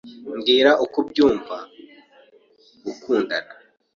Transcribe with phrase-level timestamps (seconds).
[0.35, 1.55] Mbwira uko byumva
[2.83, 3.53] gukundana.